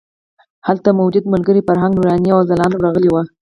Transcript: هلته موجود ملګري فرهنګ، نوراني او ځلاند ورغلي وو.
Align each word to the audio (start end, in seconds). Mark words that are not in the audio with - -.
هلته 0.67 0.89
موجود 0.99 1.25
ملګري 1.33 1.61
فرهنګ، 1.67 1.93
نوراني 1.97 2.29
او 2.33 2.41
ځلاند 2.49 2.73
ورغلي 2.75 3.09
وو. 3.11 3.21